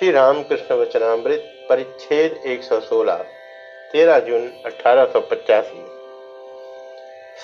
[0.00, 3.14] श्री रामकृष्ण वचनामृत, परिच्छेद 116
[3.92, 5.04] 13 जून अठारह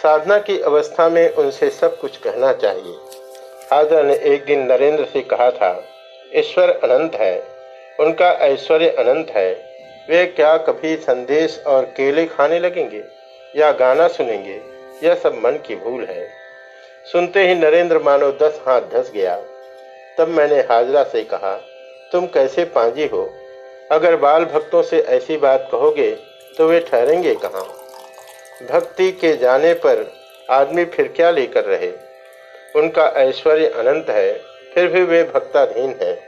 [0.02, 2.94] साधना की अवस्था में उनसे सब कुछ कहना चाहिए।
[3.72, 5.84] हाजरा ने एक दिन नरेंद्र से कहा था,
[6.34, 7.44] ईश्वर अनंत है,
[8.00, 9.52] उनका ऐश्वर्य अनंत है।
[10.08, 13.04] वे क्या कभी संदेश और केले खाने लगेंगे
[13.56, 14.60] या गाना सुनेंगे?
[15.06, 16.28] यह सब मन की भूल है।
[17.12, 19.42] सुनते ही नरेंद्र मानो दस हाथ धस गया।
[20.18, 21.72] तब मैंने हाजरा से कहा
[22.16, 23.22] तुम कैसे पांजी हो?
[23.92, 26.10] अगर बाल भक्तों से ऐसी बात कहोगे
[26.58, 27.64] तो वे ठहरेंगे कहाँ?
[28.70, 30.12] भक्ति के जाने पर
[30.50, 31.90] आदमी फिर क्या लेकर रहे?
[32.76, 34.32] उनका ऐश्वर्य अनंत है,
[34.74, 36.18] फिर भी वे भक्ताधीन है।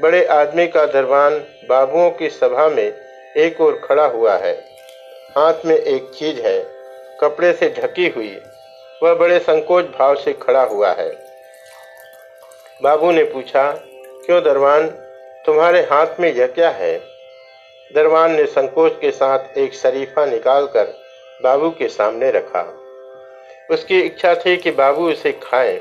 [0.00, 1.38] बड़े आदमी का दरबान
[1.68, 2.92] बाबुओं की सभा में
[3.36, 4.54] एक ओर खड़ा हुआ है।
[5.36, 6.58] हाथ में एक चीज़ है,
[7.20, 8.40] कपड़े से ढकी हुई।
[9.02, 11.10] वह बड़े संकोच भाव से खड़ा हुआ है।
[12.82, 13.70] बाबू ने पूछा,
[14.26, 14.90] क्यों दरबान
[15.48, 16.98] तुम्हारे हाथ में यह क्या है?
[17.94, 20.84] दरबान ने संकोच के साथ एक शरीफा निकालकर
[21.42, 22.78] बाबू के सामने रखा।
[23.70, 25.78] उसकी इच्छा थी कि बाबू इसे खाएँ।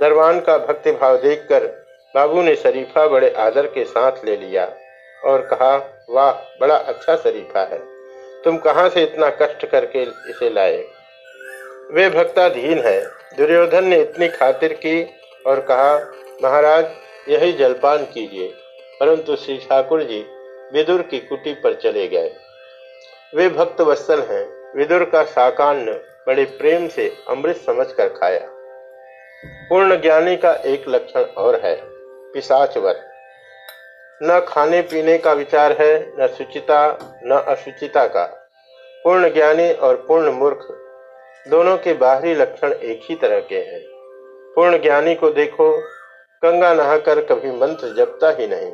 [0.00, 1.66] दरबान का भक्तिभाव देखकर
[2.14, 4.72] बाबू ने शरीफा बड़े आदर के साथ ले लिया
[5.24, 7.80] और कहा, वाह, बड़ा अच्छा शरीफा है।
[8.44, 10.84] तुम कहाँ से इतना कष्ट करके इसे लाए?
[11.90, 13.04] वे भक्ताधीन है।
[13.36, 15.14] दुर्योधन ने इतनी खातिर की
[15.46, 16.12] और कहा,
[16.44, 16.86] महाराज
[17.28, 18.54] यही जलपान कीजिए।
[19.00, 20.26] परंतु श्री ठाकुर जी
[20.72, 22.34] विदुर की कुटी पर चले गए।
[23.34, 28.48] वे भक्त वत्सल हैं। विदुर का साकान्न बड़े प्रेम से अमृत समझकर खाया।
[29.68, 31.80] पूर्ण ज्ञानी का एक लक्षण और है
[32.32, 33.00] पिशाचवर
[34.22, 38.50] न खाने पीने का विचार है, न सुचिता न असुचिता का।
[39.04, 40.68] पूर्ण ज्ञानी और पूर्ण मूर्ख
[41.48, 43.80] दोनों के बाहरी लक्षण एक ही तरह के हैं।
[44.54, 45.95] पूर्ण ज्ञानी को देखो
[46.44, 48.72] गंगा नहाकर कभी मंत्र जपता ही नहीं।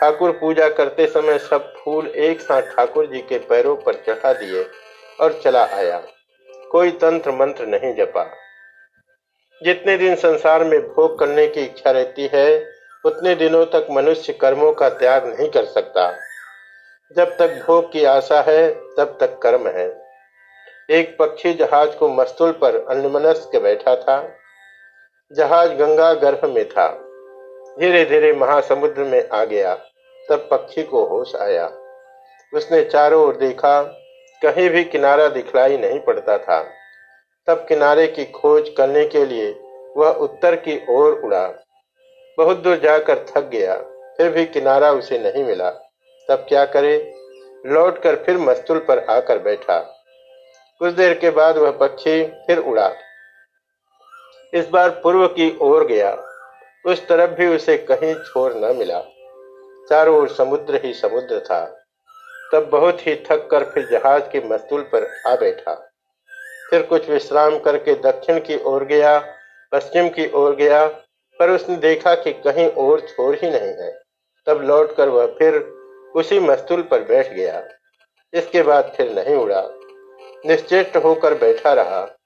[0.00, 4.66] ठाकुर पूजा करते समय सब फूल एक साथ ठाकुर जी के पैरों पर चढ़ा दिए
[5.20, 6.02] और चला आया।
[6.70, 8.30] कोई तंत्र मंत्र नहीं जपा।
[9.62, 12.66] जितने दिन संसार में भोग करने की इच्छा रहती है,
[13.04, 16.18] उतने दिनों तक मनुष्य कर्मों का त्याग नहीं कर सकता।
[17.16, 20.02] जब तक भोग की आशा है, तब तक कर्म है।
[20.90, 24.36] एक पक्षी जहाज़ को मस्तुल पर अन्यमनस्क बैठा था।
[25.36, 26.88] जहाज़ गंगा गर्भ में था।
[27.78, 29.74] धीरे धीरे महासमुद्र में आ गया,
[30.28, 31.66] तब पक्षी को होश आया।
[32.54, 33.82] उसने चारों ओर देखा,
[34.42, 36.62] कहीं भी किनारा दिखलाई नहीं पड़ता था।
[37.46, 39.60] तब किनारे की खोज करने के लिए
[39.96, 41.48] वह उत्तर की ओर उड़ा।
[42.38, 43.76] बहुत दूर जाकर थक गया,
[44.16, 45.70] फिर भी किनारा उसे नहीं मिला।
[46.28, 47.14] तब क्या करे?
[47.66, 49.78] लौटकर फिर मस्तुल पर आकर बैठा।
[50.78, 52.92] कुछ देर के बाद वह पक्षी फिर उड़ा।
[54.54, 56.24] इस बार पूर्व की ओर गया।
[56.86, 59.00] उस तरफ़ भी उसे कहीं छोर न मिला।
[59.88, 61.84] चारों ओर समुद्र ही समुद्र था।
[62.52, 65.90] तब बहुत ही थक कर फिर जहाज़ के मस्तूल पर आ बैठा।
[66.70, 69.34] फिर कुछ विश्राम करके दक्षिण की ओर गया,
[69.72, 70.86] पश्चिम की ओर गया,
[71.38, 74.00] पर उसने देखा कि कहीं और छोर ही नहीं है।
[74.46, 75.56] तब लौटकर वह फिर
[76.14, 77.68] उसी मस्तूल पर बैठ गया।
[78.34, 79.62] इसके बाद फिर नहीं उड़ा।
[80.46, 82.18] निश्चेष्ट होकर बैठा रहा।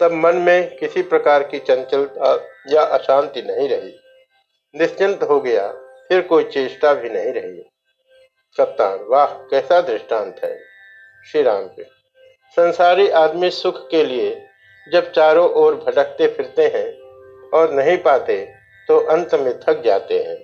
[0.00, 2.34] तब मन में किसी प्रकार की चंचलता
[2.68, 3.94] या अशांति नहीं रही।
[4.74, 5.68] निश्चिंत हो गया,
[6.08, 7.62] फिर कोई चेष्टा भी नहीं रही।
[8.56, 10.58] सप्ताह वाह, कैसा दृष्टांत है।
[11.32, 11.82] श्री राम के।
[12.56, 14.46] संसारी आदमी सुख के लिए
[14.92, 17.00] जब चारों ओर भटकते फिरते हैं
[17.50, 18.54] और नहीं पाते
[18.88, 20.38] तो अंत में थक जाते हैं।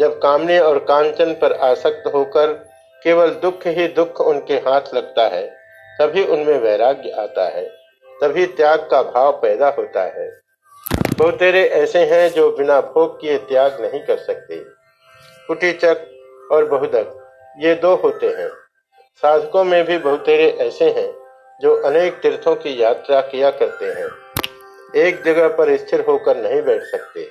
[0.00, 2.52] जब कामने और कांचन पर आसक्त होकर
[3.02, 5.46] केवल दुख ही दुख उनके हाथ लगता है,
[6.00, 7.77] तभी उनमें वैराग्य आता है।
[8.22, 10.40] तभी त्याग का भाव पैदा होता है।
[11.18, 14.56] बहुतेरे ऐसे हैं जो बिना भोग किए त्याग नहीं कर सकते।
[15.46, 15.96] कुटीचक
[16.52, 18.48] और बहुदक, ये दो होते हैं।
[19.22, 21.12] साधकों में भी बहुतेरे ऐसे हैं
[21.60, 24.08] जो अनेक तीर्थों की यात्रा किया करते हैं।
[24.96, 27.28] एक जगह पर स्थिर होकर नहीं बैठ सकते।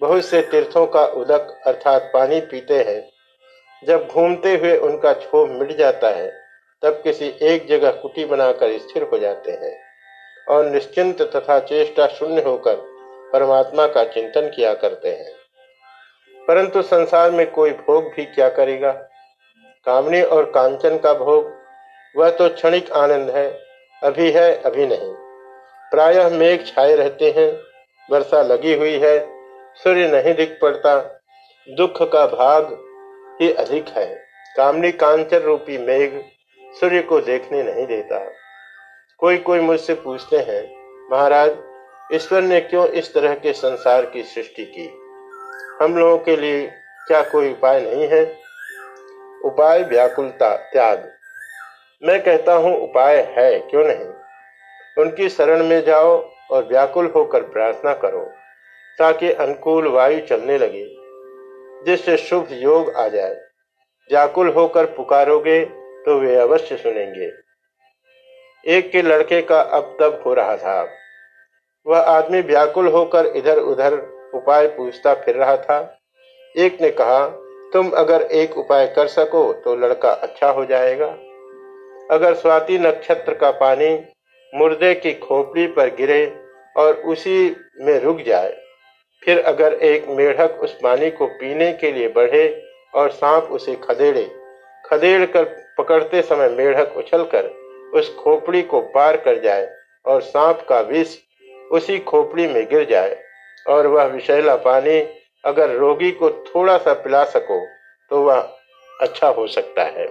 [0.00, 3.10] बहुत से तीर्थों का उदक अर्थात पानी पीते हैं।
[3.86, 6.32] जब घूमते हुए उनका क्षोभ मिट जाता है,
[6.82, 9.83] तब किसी एक जगह कुटी बनाकर स्थिर हो जाते हैं।
[10.48, 12.74] और निश्चिंत तथा चेष्टा शून्य होकर
[13.32, 15.32] परमात्मा का चिंतन किया करते हैं।
[16.48, 18.92] परंतु संसार में कोई भोग भी क्या करेगा?
[19.86, 21.52] कामनी और कांचन का भोग,
[22.16, 23.58] वह तो क्षणिक आनंद है,
[24.02, 25.14] अभी है, अभी नहीं।
[25.90, 27.60] प्रायः मेघ छाए रहते हैं,
[28.10, 29.28] वर्षा लगी हुई है,
[29.74, 31.20] सूर्य नहीं दिख पड़ता,
[31.70, 32.78] दुख का भाग
[33.42, 34.24] ही अधिक है।
[34.56, 36.22] कामनी कांचन रूपी मेघ
[36.80, 38.30] सूर्य को देखने नहीं देता।
[39.24, 40.76] कोई कोई मुझसे पूछते हैं,
[41.12, 41.56] महाराज,
[42.12, 44.88] ईश्वर ने क्यों इस तरह के संसार की सृष्टि की?
[45.82, 46.66] हम लोगों के लिए
[47.08, 48.38] क्या कोई उपाय नहीं है?
[49.44, 51.12] उपाय व्याकुलता, त्याग।
[52.02, 54.10] मैं कहता हूँ, उपाय है, क्यों नहीं?
[54.98, 58.30] उनकी शरण में जाओ और व्याकुल होकर प्रार्थना करो,
[58.98, 60.96] ताकि अनुकूल वायु चलने लगे,
[61.86, 63.34] जिससे शुभ योग आ जाए।
[64.10, 65.64] व्याकुल होकर पुकारोगे
[66.04, 67.43] तो वे अवश्य सुनेंगे।
[68.66, 70.82] एक के लड़के का अब तब हो रहा था।
[71.86, 73.94] वह आदमी व्याकुल होकर इधर उधर
[74.34, 75.78] उपाय पूछता फिर रहा था।
[76.54, 77.26] एक ने कहा,
[77.72, 81.06] तुम अगर एक उपाय कर सको तो लड़का अच्छा हो जाएगा।
[82.10, 83.94] अगर स्वाति नक्षत्र का पानी
[84.52, 86.24] मुर्दे की खोपड़ी पर गिरे
[86.76, 88.56] और उसी में रुक जाए,
[89.22, 92.46] फिर अगर एक मेढक उस पानी को पीने के लिए बढ़े
[92.94, 94.24] और सांप उसे खदेड़े
[94.84, 95.44] खदेड़ कर
[95.78, 97.50] पकड़ते समय मेढक उछलकर
[97.94, 99.68] उस खोपड़ी को पार कर जाए
[100.06, 101.16] और सांप का विष
[101.72, 103.22] उसी खोपड़ी में गिर जाए।
[103.66, 104.98] और वह विषैला पानी
[105.44, 107.66] अगर रोगी को थोड़ा सा पिला सको
[108.10, 108.40] तो वह
[109.00, 110.06] अच्छा हो सकता है।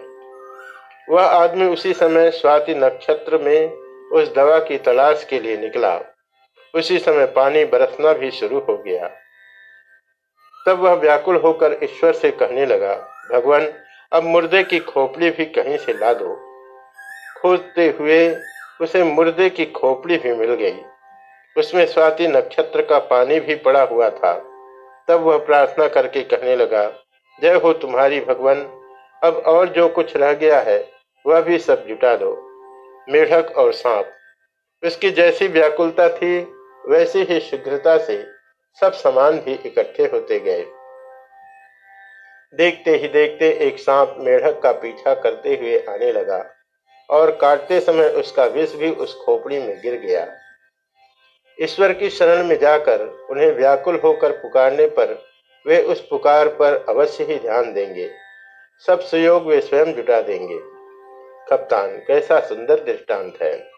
[1.09, 3.71] वह आदमी उसी समय स्वाति नक्षत्र में
[4.11, 5.99] उस दवा की तलाश के लिए निकला।
[6.73, 9.07] उसी समय पानी बरसना भी शुरू हो गया।
[10.67, 12.95] तब वह व्याकुल होकर ईश्वर से कहने लगा,
[13.31, 13.67] भगवान,
[14.11, 16.52] अब मुर्दे की खोपड़ी भी कहीं से ला दो।
[17.43, 18.35] खोजते हुए
[18.81, 20.79] उसे मुर्दे की खोपड़ी भी मिल गई।
[21.55, 24.33] उसमें स्वाति नक्षत्र का पानी भी पड़ा हुआ था।
[25.07, 26.87] तब वह प्रार्थना करके कहने लगा,
[27.39, 28.61] जय हो तुम्हारी भगवान,
[29.23, 30.77] अब और जो कुछ रह गया है,
[31.25, 32.31] वह भी सब जुटा दो,
[33.09, 36.39] मेढक और सांप। उसकी जैसी व्याकुलता थी,
[36.89, 38.23] वैसी ही शीघ्रता से
[38.81, 40.65] सब सामान भी इकट्ठे होते गए।
[42.53, 46.43] देखते ही देखते एक सांप मेढक का पीछा करते हुए आने लगा।
[47.09, 50.27] और काटते समय उसका विष भी उस खोपड़ी में गिर गया।
[51.61, 55.25] ईश्वर की शरण में जाकर उन्हें व्याकुल होकर पुकारने पर
[55.67, 58.09] वे उस पुकार पर अवश्य ही ध्यान देंगे।
[58.87, 60.59] सब सुयोग वे स्वयं जुटा देंगे।
[61.49, 63.71] कप्तान, कैसा सुंदर दृष्टांत है।